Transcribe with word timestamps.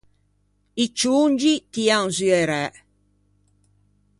I 0.83 0.85
ciongi 0.97 1.53
tian 1.73 2.05
zu 2.15 2.27
e 2.41 2.43
ræ. 2.49 2.63